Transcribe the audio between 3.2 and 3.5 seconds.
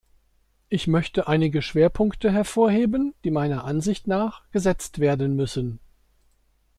die